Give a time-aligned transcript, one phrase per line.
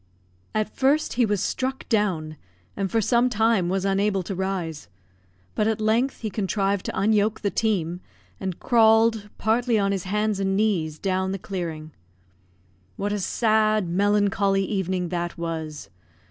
[0.55, 2.35] At first he was struck down,
[2.75, 4.87] and for some time was unable to rise;
[5.53, 8.01] but at length he contrived to unyoke the team,
[8.39, 11.91] and crawled partly on his hands and knees down the clearing.
[12.97, 15.91] What a sad, melancholy evening that was!